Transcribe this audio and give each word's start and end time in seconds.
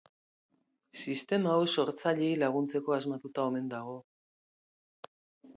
Sistema 1.01 1.51
hau 1.57 1.67
sortzaileei 1.73 2.31
laguntzeko 2.45 2.97
asmatuta 2.97 3.47
omen 3.53 3.71
dago. 3.75 3.95